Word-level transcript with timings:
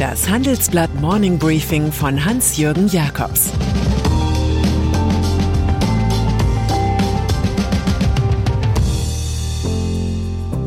Das 0.00 0.30
Handelsblatt 0.30 0.94
Morning 0.94 1.38
Briefing 1.38 1.92
von 1.92 2.24
Hans-Jürgen 2.24 2.88
Jakobs 2.88 3.52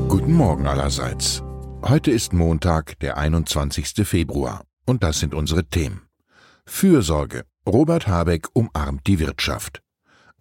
Guten 0.07 0.33
Morgen 0.33 0.67
allerseits. 0.67 1.41
Heute 1.81 2.11
ist 2.11 2.31
Montag, 2.33 2.99
der 2.99 3.17
21. 3.17 4.07
Februar. 4.07 4.65
Und 4.85 5.01
das 5.01 5.19
sind 5.19 5.33
unsere 5.33 5.65
Themen. 5.65 6.03
Fürsorge. 6.67 7.45
Robert 7.67 8.07
Habeck 8.07 8.49
umarmt 8.53 9.07
die 9.07 9.17
Wirtschaft. 9.17 9.81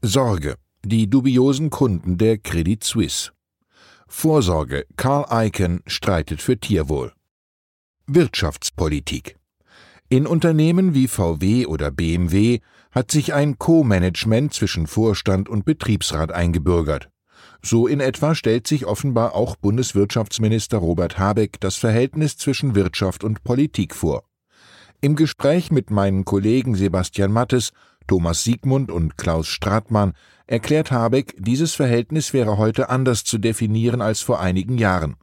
Sorge. 0.03 0.57
Die 0.85 1.09
dubiosen 1.09 1.71
Kunden 1.71 2.19
der 2.19 2.37
Credit 2.37 2.85
Suisse. 2.85 3.31
Vorsorge. 4.07 4.85
Carl 4.99 5.47
Icahn 5.47 5.81
streitet 5.87 6.43
für 6.43 6.61
Tierwohl. 6.61 7.13
Wirtschaftspolitik. 8.15 9.37
In 10.11 10.27
Unternehmen 10.27 10.93
wie 10.93 11.09
VW 11.09 11.65
oder 11.65 11.91
BMW 11.91 12.61
hat 12.91 13.11
sich 13.11 13.33
ein 13.33 13.57
Co-Management 13.57 14.53
zwischen 14.53 14.87
Vorstand 14.87 15.49
und 15.49 15.65
Betriebsrat 15.65 16.31
eingebürgert. 16.31 17.09
So 17.63 17.87
in 17.87 18.01
etwa 18.01 18.35
stellt 18.35 18.67
sich 18.67 18.85
offenbar 18.85 19.35
auch 19.35 19.57
Bundeswirtschaftsminister 19.57 20.77
Robert 20.77 21.19
Habeck 21.19 21.59
das 21.61 21.77
Verhältnis 21.77 22.37
zwischen 22.37 22.75
Wirtschaft 22.75 23.25
und 23.25 23.45
Politik 23.45 23.95
vor. 23.95 24.25
Im 25.01 25.17
Gespräch 25.17 25.71
mit 25.71 25.91
meinen 25.91 26.27
Kollegen 26.27 26.75
Sebastian 26.75 27.33
Mattes, 27.33 27.73
Thomas 28.07 28.45
Siegmund 28.45 28.91
und 28.91 29.17
Klaus 29.17 29.49
Stratmann 29.49 30.13
erklärt 30.47 30.91
Habeck, 30.91 31.35
dieses 31.39 31.75
Verhältnis 31.75 32.35
wäre 32.35 32.59
heute 32.59 32.91
anders 32.91 33.25
zu 33.25 33.39
definieren 33.39 34.03
als 34.03 34.21
vor 34.21 34.39
einigen 34.39 34.77
Jahren. 34.77 35.17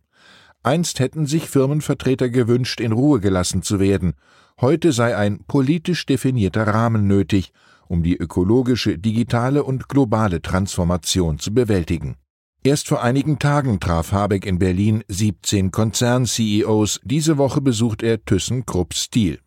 Einst 0.63 0.99
hätten 0.99 1.25
sich 1.25 1.49
Firmenvertreter 1.49 2.29
gewünscht, 2.29 2.81
in 2.81 2.91
Ruhe 2.91 3.19
gelassen 3.19 3.61
zu 3.61 3.79
werden. 3.79 4.13
Heute 4.59 4.91
sei 4.91 5.15
ein 5.15 5.45
politisch 5.47 6.05
definierter 6.05 6.67
Rahmen 6.67 7.07
nötig, 7.07 7.53
um 7.87 8.03
die 8.03 8.17
ökologische, 8.17 8.97
digitale 8.97 9.63
und 9.63 9.87
globale 9.87 10.41
Transformation 10.41 11.39
zu 11.39 11.53
bewältigen. 11.53 12.17
Erst 12.61 12.89
vor 12.89 13.01
einigen 13.01 13.39
Tagen 13.39 13.79
traf 13.79 14.11
Habeck 14.11 14.45
in 14.45 14.59
Berlin 14.59 15.03
17 15.07 15.71
Konzern-CEOs. 15.71 16.99
Diese 17.05 17.37
Woche 17.37 17.61
besucht 17.61 18.03
er 18.03 18.23
ThyssenKrupp 18.23 18.93
Steel. 18.93 19.39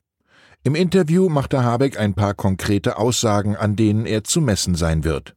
Im 0.64 0.74
Interview 0.74 1.28
machte 1.28 1.62
Habeck 1.62 1.98
ein 1.98 2.14
paar 2.14 2.32
konkrete 2.32 2.96
Aussagen, 2.96 3.54
an 3.54 3.76
denen 3.76 4.06
er 4.06 4.24
zu 4.24 4.40
messen 4.40 4.76
sein 4.76 5.04
wird. 5.04 5.36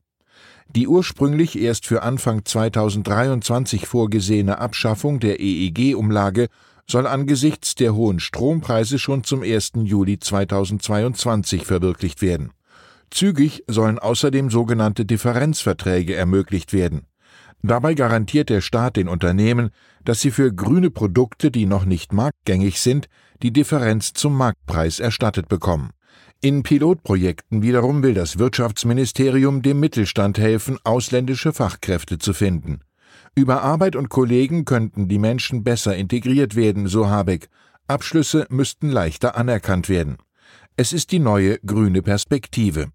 Die 0.69 0.87
ursprünglich 0.87 1.57
erst 1.57 1.85
für 1.85 2.03
Anfang 2.03 2.43
2023 2.43 3.87
vorgesehene 3.87 4.57
Abschaffung 4.57 5.19
der 5.19 5.39
EEG-Umlage 5.39 6.47
soll 6.89 7.07
angesichts 7.07 7.75
der 7.75 7.95
hohen 7.95 8.19
Strompreise 8.19 8.99
schon 8.99 9.23
zum 9.23 9.41
1. 9.41 9.73
Juli 9.83 10.19
2022 10.19 11.65
verwirklicht 11.65 12.21
werden. 12.21 12.51
Zügig 13.09 13.63
sollen 13.67 13.99
außerdem 13.99 14.49
sogenannte 14.49 15.05
Differenzverträge 15.05 16.15
ermöglicht 16.15 16.73
werden. 16.73 17.07
Dabei 17.61 17.93
garantiert 17.95 18.49
der 18.49 18.61
Staat 18.61 18.97
den 18.97 19.07
Unternehmen, 19.07 19.71
dass 20.03 20.21
sie 20.21 20.31
für 20.31 20.53
grüne 20.53 20.91
Produkte, 20.91 21.49
die 21.49 21.65
noch 21.65 21.85
nicht 21.85 22.13
marktgängig 22.13 22.79
sind, 22.79 23.07
die 23.41 23.51
Differenz 23.51 24.13
zum 24.13 24.37
Marktpreis 24.37 24.99
erstattet 24.99 25.47
bekommen. 25.47 25.91
In 26.45 26.61
Pilotprojekten 26.61 27.63
wiederum 27.63 28.03
will 28.03 28.13
das 28.13 28.37
Wirtschaftsministerium 28.37 29.63
dem 29.63 29.79
Mittelstand 29.79 30.37
helfen, 30.37 30.77
ausländische 30.83 31.53
Fachkräfte 31.53 32.19
zu 32.19 32.35
finden. 32.35 32.81
Über 33.33 33.63
Arbeit 33.63 33.95
und 33.95 34.09
Kollegen 34.09 34.63
könnten 34.63 35.07
die 35.07 35.17
Menschen 35.17 35.63
besser 35.63 35.95
integriert 35.95 36.55
werden, 36.55 36.85
so 36.85 37.07
Habeck. 37.07 37.49
Abschlüsse 37.87 38.45
müssten 38.51 38.91
leichter 38.91 39.35
anerkannt 39.35 39.89
werden. 39.89 40.17
Es 40.77 40.93
ist 40.93 41.11
die 41.11 41.17
neue 41.17 41.57
grüne 41.65 42.03
Perspektive. 42.03 42.91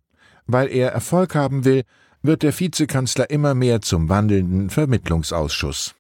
Weil 0.47 0.69
er 0.69 0.93
Erfolg 0.93 1.35
haben 1.35 1.65
will, 1.65 1.83
wird 2.23 2.45
der 2.45 2.57
Vizekanzler 2.57 3.31
immer 3.31 3.55
mehr 3.55 3.81
zum 3.81 4.09
wandelnden 4.09 4.71
Vermittlungsausschuss. 4.71 5.97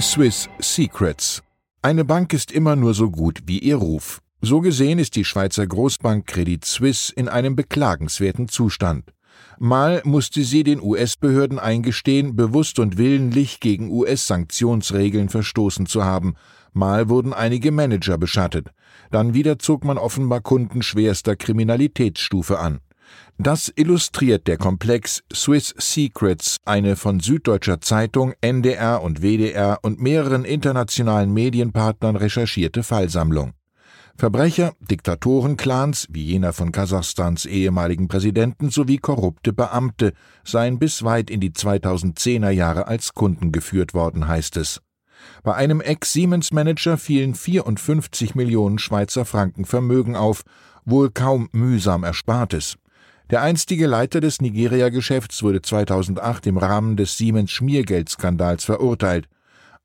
Swiss 0.00 0.48
Secrets. 0.60 1.42
Eine 1.82 2.06
Bank 2.06 2.32
ist 2.32 2.52
immer 2.52 2.74
nur 2.74 2.94
so 2.94 3.10
gut 3.10 3.42
wie 3.44 3.58
ihr 3.58 3.76
Ruf. 3.76 4.22
So 4.40 4.60
gesehen 4.60 5.00
ist 5.00 5.16
die 5.16 5.24
Schweizer 5.24 5.66
Großbank 5.66 6.24
Credit 6.26 6.64
Suisse 6.64 7.12
in 7.12 7.28
einem 7.28 7.56
beklagenswerten 7.56 8.48
Zustand. 8.48 9.12
Mal 9.58 10.00
musste 10.04 10.44
sie 10.44 10.62
den 10.62 10.80
US-Behörden 10.80 11.58
eingestehen, 11.58 12.36
bewusst 12.36 12.78
und 12.78 12.96
willentlich 12.98 13.58
gegen 13.58 13.90
US-Sanktionsregeln 13.90 15.28
verstoßen 15.28 15.86
zu 15.86 16.04
haben, 16.04 16.34
mal 16.72 17.08
wurden 17.08 17.32
einige 17.32 17.72
Manager 17.72 18.16
beschattet, 18.16 18.68
dann 19.10 19.34
wieder 19.34 19.58
zog 19.58 19.84
man 19.84 19.98
offenbar 19.98 20.40
Kunden 20.40 20.82
schwerster 20.82 21.34
Kriminalitätsstufe 21.34 22.60
an. 22.60 22.78
Das 23.38 23.72
illustriert 23.74 24.46
der 24.46 24.58
Komplex 24.58 25.24
Swiss 25.34 25.74
Secrets, 25.78 26.58
eine 26.64 26.94
von 26.94 27.18
Süddeutscher 27.18 27.80
Zeitung, 27.80 28.34
NDR 28.40 29.02
und 29.02 29.22
WDR 29.22 29.78
und 29.82 30.00
mehreren 30.00 30.44
internationalen 30.44 31.32
Medienpartnern 31.32 32.14
recherchierte 32.14 32.84
Fallsammlung. 32.84 33.54
Verbrecher, 34.20 34.72
Diktatorenclans 34.80 36.08
wie 36.10 36.24
jener 36.24 36.52
von 36.52 36.72
Kasachstans 36.72 37.46
ehemaligen 37.46 38.08
Präsidenten 38.08 38.68
sowie 38.68 38.98
korrupte 38.98 39.52
Beamte 39.52 40.12
seien 40.42 40.80
bis 40.80 41.04
weit 41.04 41.30
in 41.30 41.38
die 41.38 41.52
2010er 41.52 42.50
Jahre 42.50 42.88
als 42.88 43.14
Kunden 43.14 43.52
geführt 43.52 43.94
worden, 43.94 44.26
heißt 44.26 44.56
es. 44.56 44.80
Bei 45.44 45.54
einem 45.54 45.80
Ex-Siemens-Manager 45.80 46.98
fielen 46.98 47.36
54 47.36 48.34
Millionen 48.34 48.80
Schweizer 48.80 49.24
Franken 49.24 49.64
Vermögen 49.64 50.16
auf, 50.16 50.42
wohl 50.84 51.10
kaum 51.10 51.48
mühsam 51.52 52.02
erspartes. 52.02 52.76
Der 53.30 53.42
einstige 53.42 53.86
Leiter 53.86 54.20
des 54.20 54.40
Nigeria-Geschäfts 54.40 55.44
wurde 55.44 55.62
2008 55.62 56.48
im 56.48 56.56
Rahmen 56.58 56.96
des 56.96 57.16
Siemens-Schmiergeldskandals 57.18 58.64
verurteilt. 58.64 59.28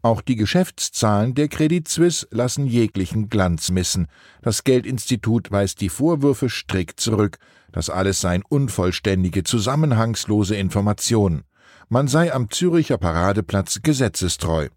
Auch 0.03 0.19
die 0.19 0.35
Geschäftszahlen 0.35 1.33
der 1.33 1.47
Credit 1.47 1.87
Suisse 1.87 2.27
lassen 2.29 2.67
jeglichen 2.67 3.29
Glanz 3.29 3.71
missen. 3.71 4.07
Das 4.41 4.65
Geldinstitut 4.65 5.49
weist 5.49 5.79
die 5.79 5.87
Vorwürfe 5.87 6.49
strikt 6.49 6.99
zurück. 6.99 7.37
Das 7.71 7.89
alles 7.89 8.19
seien 8.19 8.43
unvollständige, 8.47 9.43
zusammenhangslose 9.43 10.57
Informationen. 10.57 11.45
Man 11.87 12.09
sei 12.09 12.33
am 12.33 12.49
Züricher 12.49 12.97
Paradeplatz 12.97 13.79
gesetzestreu. 13.81 14.67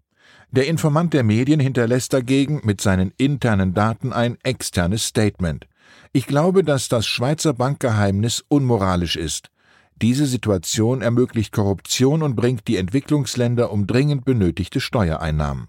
Der 0.51 0.67
Informant 0.67 1.13
der 1.13 1.23
Medien 1.23 1.59
hinterlässt 1.59 2.13
dagegen 2.13 2.61
mit 2.63 2.79
seinen 2.79 3.11
internen 3.17 3.73
Daten 3.73 4.13
ein 4.13 4.37
externes 4.43 5.07
Statement. 5.07 5.67
Ich 6.13 6.25
glaube, 6.25 6.63
dass 6.63 6.87
das 6.87 7.05
Schweizer 7.05 7.53
Bankgeheimnis 7.53 8.45
unmoralisch 8.47 9.17
ist. 9.17 9.49
Diese 10.01 10.27
Situation 10.27 11.01
ermöglicht 11.01 11.51
Korruption 11.51 12.21
und 12.21 12.35
bringt 12.35 12.67
die 12.67 12.77
Entwicklungsländer 12.77 13.71
um 13.71 13.87
dringend 13.87 14.25
benötigte 14.25 14.79
Steuereinnahmen. 14.79 15.67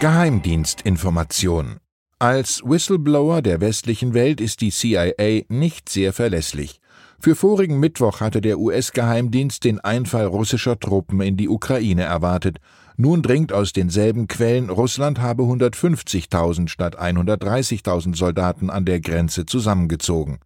Geheimdienstinformation 0.00 1.76
Als 2.18 2.60
Whistleblower 2.64 3.42
der 3.42 3.60
westlichen 3.60 4.12
Welt 4.12 4.40
ist 4.40 4.60
die 4.60 4.72
CIA 4.72 5.42
nicht 5.48 5.88
sehr 5.88 6.12
verlässlich. 6.12 6.80
Für 7.20 7.36
vorigen 7.36 7.78
Mittwoch 7.78 8.20
hatte 8.20 8.40
der 8.40 8.58
US-Geheimdienst 8.58 9.62
den 9.62 9.78
Einfall 9.78 10.26
russischer 10.26 10.80
Truppen 10.80 11.20
in 11.20 11.36
die 11.36 11.48
Ukraine 11.48 12.02
erwartet. 12.02 12.58
Nun 12.96 13.22
dringt 13.22 13.52
aus 13.52 13.72
denselben 13.72 14.26
Quellen, 14.26 14.68
Russland 14.68 15.20
habe 15.20 15.44
150.000 15.44 16.66
statt 16.66 17.00
130.000 17.00 18.16
Soldaten 18.16 18.68
an 18.68 18.84
der 18.84 18.98
Grenze 18.98 19.46
zusammengezogen. 19.46 20.40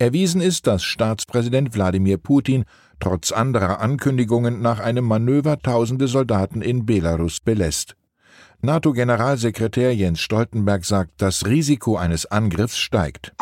Erwiesen 0.00 0.40
ist, 0.40 0.68
dass 0.68 0.84
Staatspräsident 0.84 1.74
Wladimir 1.74 2.18
Putin 2.18 2.64
trotz 3.00 3.32
anderer 3.32 3.80
Ankündigungen 3.80 4.60
nach 4.60 4.78
einem 4.78 5.04
Manöver 5.04 5.58
tausende 5.58 6.06
Soldaten 6.06 6.62
in 6.62 6.86
Belarus 6.86 7.40
belässt. 7.40 7.96
NATO-Generalsekretär 8.60 9.94
Jens 9.94 10.20
Stoltenberg 10.20 10.84
sagt, 10.84 11.12
das 11.18 11.46
Risiko 11.46 11.96
eines 11.96 12.26
Angriffs 12.26 12.78
steigt. 12.78 13.32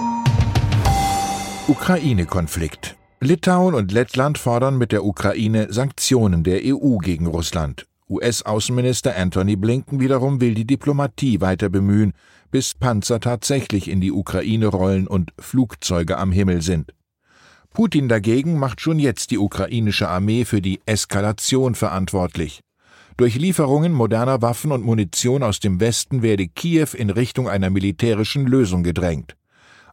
Ukraine-Konflikt. 1.69 2.97
Litauen 3.21 3.75
und 3.75 3.93
Lettland 3.93 4.39
fordern 4.39 4.79
mit 4.79 4.93
der 4.93 5.05
Ukraine 5.05 5.73
Sanktionen 5.73 6.43
der 6.43 6.61
EU 6.65 6.99
gegen 6.99 7.27
Russland. 7.27 7.87
US-Außenminister 8.09 9.17
Anthony 9.17 9.57
Blinken 9.57 9.99
wiederum 10.01 10.41
will 10.41 10.55
die 10.55 10.67
Diplomatie 10.67 11.41
weiter 11.41 11.69
bemühen, 11.69 12.13
bis 12.51 12.75
Panzer 12.75 13.21
tatsächlich 13.21 13.89
in 13.89 14.01
die 14.01 14.13
Ukraine 14.13 14.67
rollen 14.67 15.07
und 15.07 15.33
Flugzeuge 15.39 16.17
am 16.17 16.31
Himmel 16.31 16.63
sind. 16.63 16.93
Putin 17.75 18.09
dagegen 18.09 18.59
macht 18.59 18.81
schon 18.81 18.99
jetzt 18.99 19.33
die 19.33 19.39
ukrainische 19.39 20.09
Armee 20.09 20.45
für 20.45 20.63
die 20.63 20.81
Eskalation 20.87 21.75
verantwortlich. 21.75 22.61
Durch 23.17 23.35
Lieferungen 23.35 23.93
moderner 23.93 24.41
Waffen 24.41 24.73
und 24.73 24.85
Munition 24.85 25.43
aus 25.43 25.59
dem 25.59 25.81
Westen 25.81 26.23
werde 26.23 26.49
Kiew 26.49 26.89
in 26.95 27.11
Richtung 27.11 27.49
einer 27.49 27.71
militärischen 27.71 28.47
Lösung 28.47 28.83
gedrängt. 28.83 29.37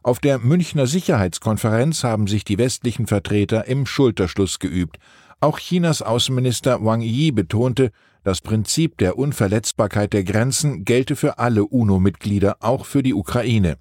Auf 0.04 0.18
der 0.18 0.38
Münchner 0.38 0.86
Sicherheitskonferenz 0.86 2.04
haben 2.04 2.26
sich 2.26 2.44
die 2.44 2.58
westlichen 2.58 3.06
Vertreter 3.06 3.66
im 3.66 3.86
Schulterschluss 3.86 4.58
geübt, 4.58 4.98
Auch 5.40 5.58
Chinas 5.58 6.02
Außenminister 6.02 6.84
Wang 6.84 7.00
Yi 7.00 7.32
betonte, 7.32 7.90
das 8.22 8.42
Prinzip 8.42 8.98
der 8.98 9.16
Unverletzbarkeit 9.16 10.12
der 10.12 10.22
Grenzen 10.22 10.84
gelte 10.84 11.16
für 11.16 11.38
alle 11.38 11.64
UNO-Mitglieder, 11.64 12.58
auch 12.60 12.84
für 12.84 13.02
die 13.02 13.14
Ukraine. 13.14 13.78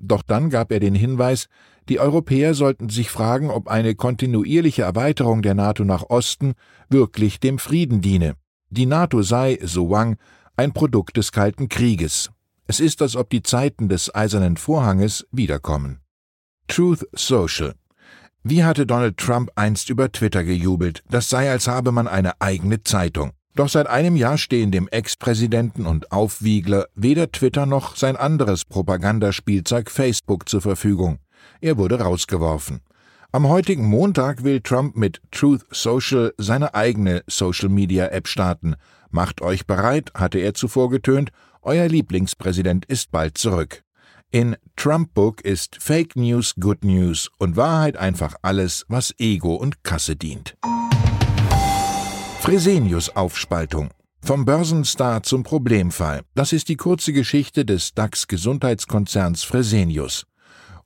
Doch 0.00 0.22
dann 0.22 0.48
gab 0.48 0.72
er 0.72 0.80
den 0.80 0.94
Hinweis, 0.94 1.48
die 1.90 2.00
Europäer 2.00 2.54
sollten 2.54 2.88
sich 2.88 3.10
fragen, 3.10 3.50
ob 3.50 3.68
eine 3.68 3.94
kontinuierliche 3.94 4.82
Erweiterung 4.82 5.42
der 5.42 5.54
NATO 5.54 5.84
nach 5.84 6.04
Osten 6.08 6.54
wirklich 6.88 7.40
dem 7.40 7.58
Frieden 7.58 8.00
diene. 8.00 8.36
Die 8.70 8.86
NATO 8.86 9.20
sei, 9.20 9.58
so 9.62 9.90
Wang, 9.90 10.16
ein 10.56 10.72
Produkt 10.72 11.18
des 11.18 11.30
Kalten 11.30 11.68
Krieges. 11.68 12.30
Es 12.68 12.78
ist, 12.78 13.02
als 13.02 13.16
ob 13.16 13.30
die 13.30 13.42
Zeiten 13.42 13.88
des 13.88 14.14
Eisernen 14.14 14.56
Vorhanges 14.56 15.26
wiederkommen. 15.32 15.98
Truth 16.68 17.08
Social 17.12 17.74
wie 18.44 18.64
hatte 18.64 18.86
Donald 18.86 19.18
Trump 19.18 19.50
einst 19.56 19.90
über 19.90 20.10
Twitter 20.10 20.44
gejubelt, 20.44 21.02
das 21.10 21.28
sei, 21.28 21.50
als 21.50 21.68
habe 21.68 21.92
man 21.92 22.08
eine 22.08 22.40
eigene 22.40 22.82
Zeitung. 22.82 23.32
Doch 23.54 23.68
seit 23.68 23.88
einem 23.88 24.14
Jahr 24.14 24.38
stehen 24.38 24.70
dem 24.70 24.88
Ex-Präsidenten 24.88 25.84
und 25.84 26.12
Aufwiegler 26.12 26.86
weder 26.94 27.30
Twitter 27.30 27.66
noch 27.66 27.96
sein 27.96 28.16
anderes 28.16 28.64
Propagandaspielzeug 28.64 29.90
Facebook 29.90 30.48
zur 30.48 30.62
Verfügung. 30.62 31.18
Er 31.60 31.76
wurde 31.76 32.00
rausgeworfen. 32.00 32.80
Am 33.32 33.48
heutigen 33.48 33.84
Montag 33.84 34.44
will 34.44 34.60
Trump 34.60 34.96
mit 34.96 35.20
Truth 35.30 35.66
Social 35.70 36.32
seine 36.38 36.74
eigene 36.74 37.24
Social-Media-App 37.26 38.28
starten. 38.28 38.76
Macht 39.10 39.40
euch 39.40 39.66
bereit, 39.66 40.10
hatte 40.14 40.38
er 40.38 40.54
zuvor 40.54 40.90
getönt, 40.90 41.30
euer 41.62 41.88
Lieblingspräsident 41.88 42.84
ist 42.86 43.10
bald 43.10 43.38
zurück. 43.38 43.82
In 44.30 44.56
Trump 44.76 45.14
Book 45.14 45.40
ist 45.40 45.76
Fake 45.80 46.14
News 46.14 46.54
Good 46.60 46.84
News 46.84 47.30
und 47.38 47.56
Wahrheit 47.56 47.96
einfach 47.96 48.34
alles, 48.42 48.84
was 48.88 49.14
Ego 49.18 49.54
und 49.54 49.82
Kasse 49.84 50.16
dient. 50.16 50.56
Fresenius 52.40 53.08
Aufspaltung. 53.16 53.90
Vom 54.20 54.44
Börsenstar 54.44 55.22
zum 55.22 55.44
Problemfall. 55.44 56.22
Das 56.34 56.52
ist 56.52 56.68
die 56.68 56.76
kurze 56.76 57.12
Geschichte 57.12 57.64
des 57.64 57.94
DAX-Gesundheitskonzerns 57.94 59.44
Fresenius. 59.44 60.26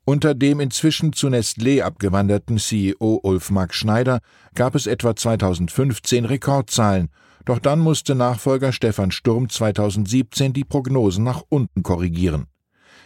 Unter 0.05 0.35
dem 0.35 0.61
inzwischen 0.61 1.13
zu 1.13 1.29
Nestlé 1.29 1.83
abgewanderten 1.83 2.59
CEO 2.59 3.21
Ulf 3.23 3.51
Max 3.51 3.77
Schneider 3.77 4.21
gab 4.55 4.75
es 4.75 4.87
etwa 4.87 5.15
2015 5.17 6.25
Rekordzahlen, 6.25 7.09
doch 7.45 7.59
dann 7.59 7.81
musste 7.81 8.15
Nachfolger 8.15 8.73
Stefan 8.73 9.11
Sturm 9.11 9.49
2017 9.49 10.53
die 10.53 10.65
Prognosen 10.65 11.25
nach 11.25 11.43
unten 11.49 11.83
korrigieren. 11.83 12.47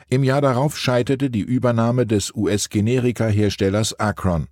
Im 0.09 0.23
Jahr 0.23 0.41
darauf 0.41 0.79
scheiterte 0.79 1.31
die 1.31 1.41
Übernahme 1.41 2.07
des 2.07 2.33
US-Generika-Herstellers 2.35 3.99
Akron. 3.99 4.47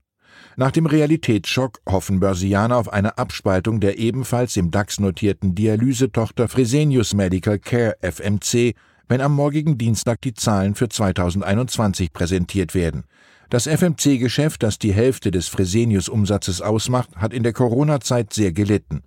Nach 0.56 0.70
dem 0.70 0.86
Realitätsschock 0.86 1.80
hoffen 1.88 2.20
Börsianer 2.20 2.76
auf 2.76 2.92
eine 2.92 3.18
Abspaltung 3.18 3.80
der 3.80 3.98
ebenfalls 3.98 4.56
im 4.56 4.70
DAX 4.70 5.00
notierten 5.00 5.54
Dialysetochter 5.54 6.48
Fresenius 6.48 7.14
Medical 7.14 7.58
Care 7.58 7.96
FMC, 8.00 8.74
wenn 9.08 9.20
am 9.20 9.34
morgigen 9.34 9.78
Dienstag 9.78 10.20
die 10.22 10.34
Zahlen 10.34 10.74
für 10.74 10.88
2021 10.88 12.12
präsentiert 12.12 12.74
werden. 12.74 13.04
Das 13.50 13.66
FMC-Geschäft, 13.66 14.62
das 14.62 14.78
die 14.78 14.92
Hälfte 14.92 15.30
des 15.30 15.48
Fresenius-Umsatzes 15.48 16.62
ausmacht, 16.62 17.16
hat 17.16 17.32
in 17.32 17.42
der 17.42 17.52
Corona-Zeit 17.52 18.32
sehr 18.32 18.52
gelitten. 18.52 19.02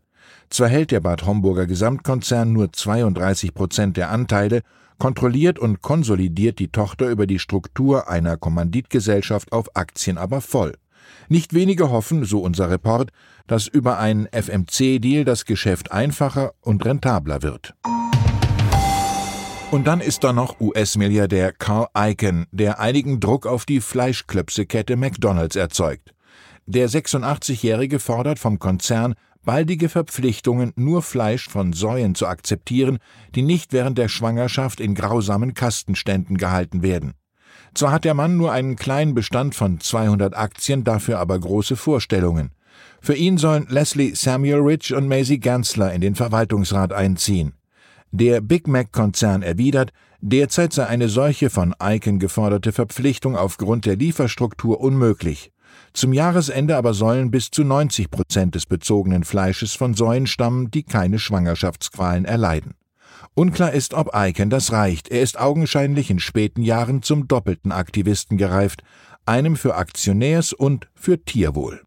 Zwar 0.50 0.70
hält 0.70 0.92
der 0.92 1.02
Bad 1.02 1.26
Homburger 1.26 1.68
Gesamtkonzern 1.68 2.52
nur 2.52 2.72
32 2.72 3.54
Prozent 3.54 3.98
der 3.98 4.10
Anteile, 4.10 4.62
kontrolliert 4.98 5.60
und 5.60 5.82
konsolidiert 5.82 6.60
die 6.60 6.70
Tochter 6.70 7.10
über 7.10 7.28
die 7.28 7.40
Struktur 7.40 8.10
einer 8.10 8.38
Kommanditgesellschaft 8.38 9.52
auf 9.52 9.76
Aktien 9.76 10.18
aber 10.18 10.42
voll. 10.42 10.74
Nicht 11.30 11.54
wenige 11.54 11.90
hoffen, 11.90 12.26
so 12.26 12.40
unser 12.40 12.70
Report, 12.70 13.12
dass 13.48 13.68
über 13.68 14.00
einen 14.00 14.28
FMC-Deal 14.28 15.26
das 15.26 15.46
Geschäft 15.46 15.92
einfacher 15.92 16.54
und 16.62 16.86
rentabler 16.86 17.44
wird. 17.44 17.76
Und 19.70 19.86
dann 19.86 20.00
ist 20.00 20.24
da 20.24 20.32
noch 20.32 20.62
US-Milliardär 20.62 21.52
Carl 21.52 21.88
Icahn, 21.96 22.46
der 22.52 22.80
einigen 22.80 23.20
Druck 23.20 23.46
auf 23.46 23.66
die 23.66 23.82
Fleischklöpsekette 23.82 24.96
McDonald's 24.96 25.58
erzeugt. 25.58 26.14
Der 26.70 26.90
86-Jährige 26.90 27.98
fordert 27.98 28.40
vom 28.40 28.60
Konzern 28.60 29.16
baldige 29.46 29.88
Verpflichtungen, 29.88 30.74
nur 30.76 31.02
Fleisch 31.02 31.48
von 31.48 31.72
Säuen 31.72 32.14
zu 32.14 32.28
akzeptieren, 32.28 32.98
die 33.34 33.42
nicht 33.42 33.72
während 33.72 33.98
der 33.98 34.10
Schwangerschaft 34.10 34.82
in 34.82 34.94
grausamen 34.94 35.54
Kastenständen 35.54 36.38
gehalten 36.38 36.82
werden. 36.82 37.14
Zwar 37.74 37.94
hat 37.94 38.04
der 38.04 38.14
Mann 38.14 38.36
nur 38.36 38.52
einen 38.52 38.76
kleinen 38.76 39.14
Bestand 39.14 39.56
von 39.56 39.80
200 39.80 40.36
Aktien, 40.36 40.84
dafür 40.84 41.20
aber 41.20 41.40
große 41.40 41.78
Vorstellungen. 41.78 42.52
Für 43.00 43.16
ihn 43.16 43.38
sollen 43.38 43.68
Leslie 43.70 44.14
Samuel 44.14 44.60
Rich 44.60 44.94
und 44.94 45.08
Maisie 45.08 45.40
Gansler 45.40 45.94
in 45.94 46.02
den 46.02 46.16
Verwaltungsrat 46.16 46.92
einziehen. 46.92 47.54
Der 48.12 48.42
Big 48.42 48.68
Mac-Konzern 48.68 49.42
erwidert, 49.42 49.94
derzeit 50.20 50.74
sei 50.74 50.86
eine 50.88 51.08
solche 51.08 51.50
von 51.50 51.74
Icon 51.82 52.20
geforderte 52.20 52.74
Verpflichtung 52.74 53.38
aufgrund 53.38 53.86
der 53.86 53.96
Lieferstruktur 53.96 54.82
unmöglich. 54.82 55.54
Zum 55.94 56.14
Jahresende 56.14 56.78
aber 56.78 56.94
sollen 56.94 57.32
bis 57.32 57.50
zu 57.50 57.64
90 57.64 58.12
Prozent 58.12 58.56
des 58.56 58.66
bezogenen 58.66 59.24
Fleisches 59.24 59.74
von 59.74 59.94
Säuen 59.94 60.28
stammen, 60.28 60.70
die 60.72 60.84
keine 60.84 61.20
Schwangerschaftsqualen 61.20 62.26
erleiden. 62.26 62.76
Unklar 63.34 63.72
ist, 63.72 63.94
ob 63.94 64.16
Eichen 64.16 64.50
das 64.50 64.72
reicht. 64.72 65.10
Er 65.10 65.22
ist 65.22 65.40
augenscheinlich 65.40 66.10
in 66.10 66.20
späten 66.20 66.62
Jahren 66.62 67.02
zum 67.02 67.28
doppelten 67.28 67.72
Aktivisten 67.72 68.38
gereift, 68.38 68.84
einem 69.26 69.56
für 69.56 69.76
Aktionärs 69.76 70.54
und 70.54 70.88
für 70.96 71.24
Tierwohl. 71.24 71.84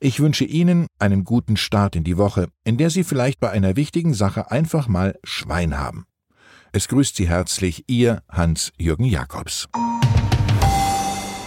Ich 0.00 0.18
wünsche 0.18 0.44
Ihnen 0.44 0.88
einen 0.98 1.22
guten 1.22 1.56
Start 1.56 1.94
in 1.94 2.02
die 2.02 2.18
Woche, 2.18 2.48
in 2.64 2.76
der 2.76 2.90
Sie 2.90 3.04
vielleicht 3.04 3.38
bei 3.38 3.50
einer 3.50 3.76
wichtigen 3.76 4.14
Sache 4.14 4.50
einfach 4.50 4.88
mal 4.88 5.16
Schwein 5.22 5.78
haben. 5.78 6.06
Es 6.72 6.88
grüßt 6.88 7.14
Sie 7.14 7.28
herzlich 7.28 7.84
Ihr 7.86 8.22
Hans-Jürgen 8.28 9.04
Jakobs. 9.04 9.68